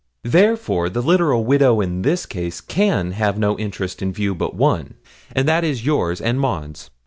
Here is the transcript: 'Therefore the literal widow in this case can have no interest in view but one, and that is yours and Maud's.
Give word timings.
'Therefore 0.23 0.89
the 0.89 0.99
literal 0.99 1.45
widow 1.45 1.79
in 1.79 2.01
this 2.01 2.25
case 2.25 2.59
can 2.59 3.11
have 3.11 3.37
no 3.37 3.55
interest 3.59 4.01
in 4.01 4.11
view 4.11 4.33
but 4.33 4.55
one, 4.55 4.95
and 5.35 5.47
that 5.47 5.63
is 5.63 5.85
yours 5.85 6.19
and 6.19 6.39
Maud's. 6.39 6.89